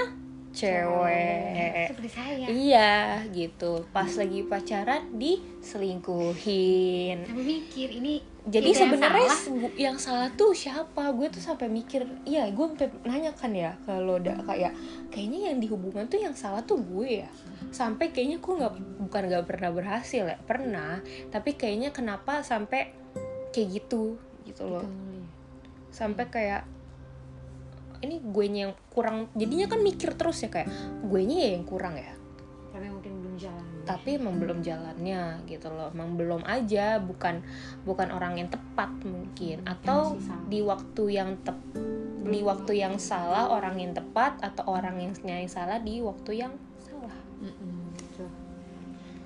[0.49, 1.93] cewek.
[1.93, 2.45] Seperti saya.
[2.49, 3.85] Iya gitu.
[3.93, 7.25] Pas lagi pacaran diselingkuhin.
[7.25, 11.13] Tapi mikir ini jadi yang sebenarnya se- yang salah tuh siapa?
[11.13, 14.73] Gue tuh sampai mikir iya gue sampai nanya kan ya kalau udah kayak
[15.13, 17.29] kayaknya yang di hubungan tuh yang salah tuh gue ya?
[17.69, 18.73] Sampai kayaknya gue nggak
[19.05, 20.97] bukan nggak pernah berhasil ya pernah
[21.29, 22.89] tapi kayaknya kenapa sampai
[23.53, 24.17] kayak gitu
[24.49, 24.87] gitu loh.
[25.93, 26.65] Sampai kayak
[27.99, 30.69] ini gue yang kurang jadinya kan mikir terus ya kayak
[31.03, 32.15] gue ya yang kurang ya?
[32.69, 33.65] Tapi mungkin belum jalan.
[33.83, 37.43] Tapi emang belum jalannya gitu loh emang belum aja bukan
[37.83, 39.65] bukan orang yang tepat mungkin.
[39.67, 40.15] Atau
[40.47, 41.57] di waktu yang tep
[42.29, 46.53] di waktu yang salah orang yang tepat atau orang yang yang salah di waktu yang
[46.79, 47.15] salah.
[47.39, 48.29] Betul.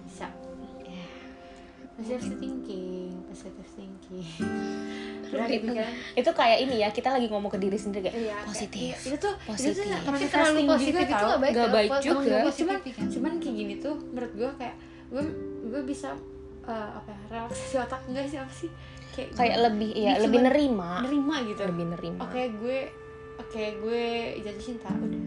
[0.06, 0.30] bisa
[1.98, 4.22] positive thinking positive thinking.
[5.26, 8.38] Udah itu, dipikirin itu kayak ini ya kita lagi ngomong ke diri sendiri kayak Iya,
[8.46, 9.74] positif kayak- itu tuh positif.
[9.74, 11.68] itu tuh tapi terlalu positif juga itu gak baik tau.
[11.68, 12.14] baik juga.
[12.46, 14.76] cuman positif kan cuman kayak gini tuh menurut gue kayak
[15.10, 15.24] gue
[15.66, 16.10] gue bisa
[16.64, 18.70] eh, apa ya relaksasi otak enggak sih apa sih?
[19.12, 21.02] Kayak kayak lebih ya lebih nerima.
[21.02, 21.62] nerima gitu.
[21.66, 22.20] Lebih nerima.
[22.24, 22.80] Oke gue
[23.36, 24.06] oke gue
[24.40, 25.22] jatuh cinta udah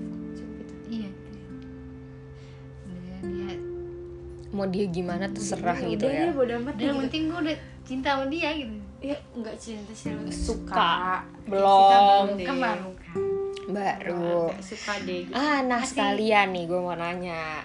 [4.56, 7.00] mau dia gimana terserah Udah, gitu udah, ya dia bodo amat yang gitu.
[7.02, 11.20] penting gue udah cinta sama dia gitu ya enggak cinta sih Suka.
[11.44, 12.34] Belum.
[12.34, 12.42] deh.
[12.42, 13.20] kan baru kan
[13.68, 15.34] baru suka deh gitu.
[15.34, 17.60] ah nah Masih- sekalian nih gue mau nanya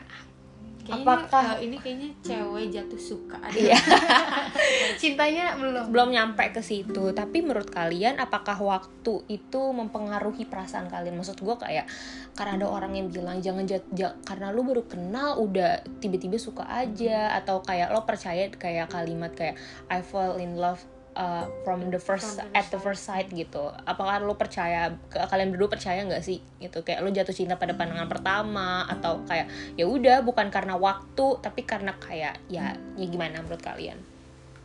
[0.82, 3.78] Kayaknya Apakah- ini, eh, ini kayaknya cewek jatuh suka ada Iya.
[5.02, 5.84] cintanya belum.
[5.90, 7.12] Belum nyampe ke situ.
[7.12, 11.16] Tapi menurut kalian apakah waktu itu mempengaruhi perasaan kalian?
[11.16, 11.86] Maksud gue kayak
[12.34, 16.66] karena ada orang yang bilang jangan jat, ja- karena lu baru kenal udah tiba-tiba suka
[16.66, 17.34] aja.
[17.34, 19.56] Atau kayak lo percaya kayak kalimat kayak
[19.88, 20.82] I fall in love
[21.16, 23.72] uh, from the first From the at the first sight gitu.
[23.84, 26.40] Apakah lo percaya ke- kalian berdua percaya nggak sih?
[26.60, 31.28] Gitu kayak lo jatuh cinta pada pandangan pertama atau kayak ya udah bukan karena waktu
[31.44, 34.00] tapi karena kayak ya ya gimana menurut kalian?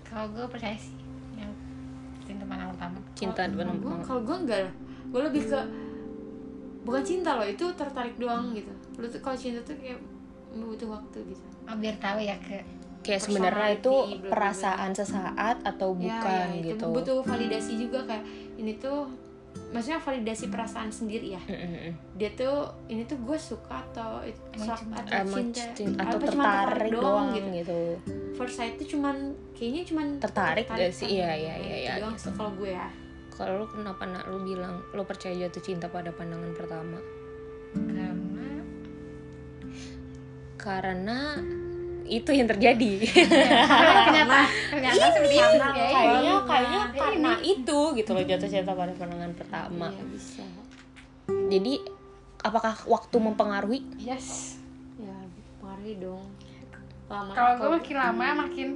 [0.07, 0.95] Kalau gue percaya sih
[1.35, 1.51] yang
[2.23, 2.99] cinta pandangan pertama.
[3.19, 4.75] Cinta pada gue kalau gue enggak lah
[5.07, 5.61] gue lebih ke
[6.87, 8.71] bukan cinta loh itu tertarik doang gitu.
[8.99, 9.99] Lu tuh kalau cinta tuh kayak
[10.57, 11.45] butuh waktu gitu.
[11.67, 12.63] Oh, biar tahu ya ke
[13.07, 13.95] kayak sebenarnya itu
[14.27, 18.25] perasaan sesaat atau bukan ya, ya, gitu itu butuh validasi juga kayak
[18.57, 19.07] ini tuh
[19.67, 21.95] maksudnya validasi perasaan sendiri ya Mm-mm.
[22.13, 24.21] dia tuh ini tuh gue suka atau
[24.53, 25.01] suka- cinta.
[25.01, 27.79] atau cinta cinta atau tertarik doang gitu gitu
[28.35, 29.17] first sight tuh cuman
[29.53, 31.09] kayaknya cuman Tertarik gak sih?
[31.09, 31.15] kan.
[31.15, 32.27] Iya, iya, Nah, iya, iya, doang gitu.
[32.27, 32.89] sih kalau gue ya
[33.33, 36.99] kalau lu kenapa nak lu bilang lu percaya jatuh cinta pada pandangan pertama
[37.73, 38.09] karena
[40.57, 41.19] karena
[42.09, 42.93] itu yang terjadi.
[43.03, 44.39] Karena ternyata
[44.71, 46.37] ternyata seperti itu ya kayaknya iya.
[46.47, 47.53] kayaknya Ya, karena ini.
[47.59, 49.87] itu gitu loh jatuh cinta pada pandangan pertama.
[49.93, 50.45] Iya bisa.
[51.27, 51.75] Jadi
[52.43, 53.81] apakah waktu mempengaruhi?
[53.99, 54.59] Yes.
[54.99, 55.17] Ya
[55.59, 56.27] pengaruhi dong.
[57.07, 58.69] Lama kalau gue makin lama makin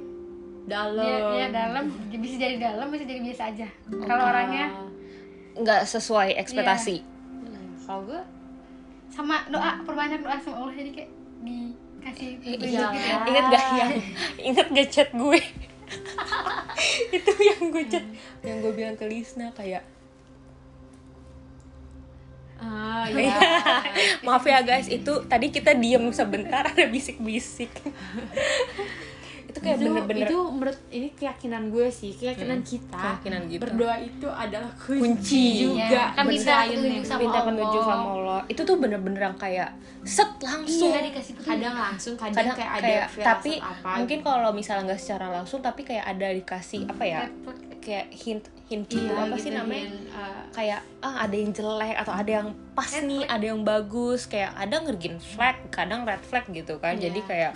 [0.67, 1.03] dalam.
[1.03, 1.83] Dia, dia dalam.
[2.11, 3.67] Bisa jadi dalam bisa jadi biasa aja.
[4.07, 4.65] Kalau orangnya
[5.57, 7.03] nggak sesuai ekspektasi.
[7.03, 8.21] Hmm, kalau gue
[9.11, 11.11] sama doa perbanyak doa sama Allah jadi kayak
[11.43, 12.89] dikasih petunjuk iya.
[12.91, 13.17] ya.
[13.29, 13.91] inget gak yang
[14.41, 15.39] inget gak chat gue?
[17.17, 18.05] Itu yang gue chat.
[18.41, 19.85] Yang gue bilang ke Lisna kayak
[22.61, 23.37] ah iya.
[24.21, 27.73] Maaf ya guys itu tadi kita diem sebentar ada bisik-bisik
[29.51, 32.95] itu kayak itu, bener-bener itu menurut ini keyakinan gue sih keyakinan kita.
[32.95, 33.61] keyakinan kita.
[33.61, 35.43] berdoa itu adalah kunci, Kunci.
[35.59, 37.47] juga Iya, kan minta petunjuk sama minta Allah.
[37.51, 38.39] petunjuk sama Allah.
[38.47, 39.69] Itu tuh bener-bener yang kayak
[40.01, 40.89] set langsung.
[40.89, 43.89] Iya dikasih petunjuk kadang langsung kadang, kadang kayak, kayak, ada tapi apa.
[43.99, 44.27] mungkin gitu.
[44.31, 47.19] kalau misalnya nggak secara langsung tapi kayak ada dikasih apa ya?
[47.81, 49.89] Kayak hint hint gitu Iya, apa gitu, sih namanya?
[49.89, 54.29] hint, uh, kayak ah ada yang jelek atau ada yang pas nih ada yang bagus.
[54.29, 56.95] Kayak ada ngergin flag kadang red flag gitu kan.
[56.95, 57.09] Iya.
[57.09, 57.51] jadi kayak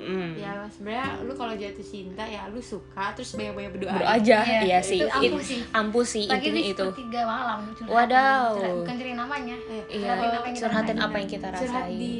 [0.00, 4.38] hmm, ya sebenarnya lu kalau jatuh cinta ya lu suka terus banyak-banyak berdoa berdoa aja.
[4.40, 5.00] Iya, iya, itu sih.
[5.04, 5.60] ampuh It- sih.
[5.70, 6.86] ampuh sih lagi intinya itu.
[6.88, 7.92] sepertiga malam curhat.
[7.92, 8.44] Wadaw.
[8.56, 9.56] Curhat, bukan cari namanya.
[9.68, 10.10] Eh, iya.
[10.16, 11.04] Curhatin apa yang kita curhatin rasain.
[11.04, 12.12] apa yang kita curhat di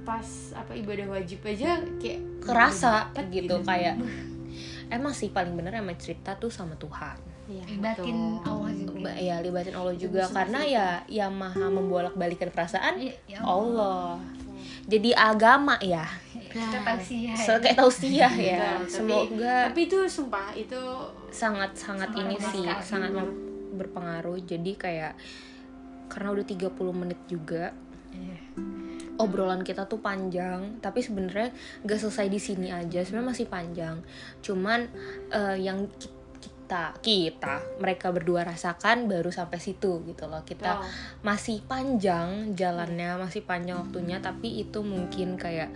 [0.00, 3.94] pas apa ibadah wajib aja kayak kerasa dapet gitu kayak
[4.88, 7.20] emang sih paling bener emang cerita tuh sama Tuhan.
[7.50, 8.38] Iya, libatin.
[8.46, 9.10] Allah juga.
[9.18, 10.22] Ya libatin Allah Itu juga.
[10.30, 14.22] karena ya yang maha membolak balikan perasaan Iya, ya Allah.
[14.86, 16.06] Jadi agama ya
[16.52, 17.34] kita tahu sih ya.
[17.34, 18.60] So, kayak tausiah ya.
[18.76, 20.80] Betul, tapi- semoga tapi itu sumpah itu
[21.30, 23.10] sangat sangat ini sih sangat
[23.72, 24.38] berpengaruh.
[24.40, 25.14] Jadi kayak
[26.06, 27.70] karena udah 30 menit juga
[28.10, 28.38] Iya.
[29.16, 33.96] obrolan kita tuh panjang tapi sebenarnya gak selesai di sini aja sebenarnya masih panjang.
[34.40, 34.90] Cuman
[35.30, 40.42] eh, yang ki- ki- kita kita mereka berdua rasakan baru sampai situ gitu loh.
[40.42, 40.90] Kita Betul.
[41.20, 45.70] masih panjang jalannya masih panjang waktunya tapi itu mungkin kayak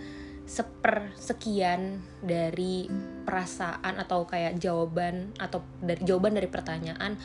[0.45, 2.85] seper sekian dari
[3.25, 7.17] perasaan atau kayak jawaban atau dari jawaban dari pertanyaan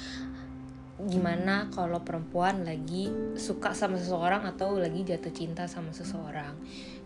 [1.01, 6.53] gimana kalau perempuan lagi suka sama seseorang atau lagi jatuh cinta sama seseorang.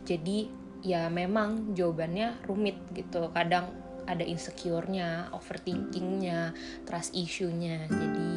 [0.02, 0.50] Jadi
[0.82, 3.30] ya memang jawabannya rumit gitu.
[3.30, 3.70] Kadang
[4.04, 6.52] ada insecure-nya overthinkingnya
[6.84, 7.86] trust issue-nya.
[7.86, 8.32] Jadi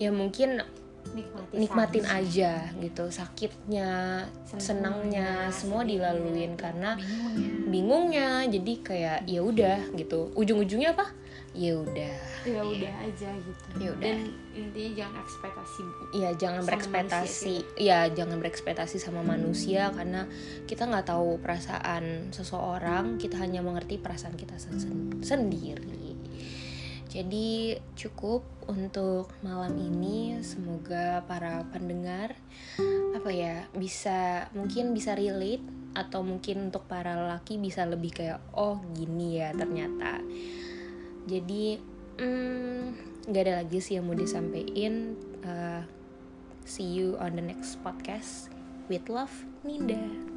[0.00, 0.64] ya mungkin
[1.10, 2.52] nikmati nikmatin aja.
[2.78, 6.14] gitu sakitnya senangnya semua sedihnya.
[6.14, 8.28] dilaluin karena bingung ya bingungnya.
[8.46, 10.30] Jadi kayak ya udah gitu.
[10.38, 11.10] Ujung-ujungnya apa?
[11.50, 12.14] Ya udah.
[12.46, 13.66] Ya udah aja gitu.
[13.82, 14.02] Ya udah.
[14.06, 14.18] dan
[14.50, 17.56] intinya jangan ekspektasi ya jangan berekspektasi.
[17.78, 20.26] ya jangan berekspektasi sama manusia karena
[20.66, 23.18] kita nggak tahu perasaan seseorang.
[23.18, 26.09] Kita hanya mengerti perasaan kita sen- sendiri
[27.10, 30.38] jadi cukup untuk malam ini.
[30.46, 32.38] Semoga para pendengar
[33.18, 38.78] apa ya bisa mungkin bisa relate atau mungkin untuk para lelaki bisa lebih kayak oh
[38.94, 40.22] gini ya ternyata.
[41.26, 41.82] Jadi
[42.22, 42.82] hmm,
[43.26, 45.18] nggak ada lagi sih yang mau disampaikan.
[45.42, 45.82] Uh,
[46.62, 48.54] see you on the next podcast
[48.86, 49.32] with love
[49.66, 50.30] Ninda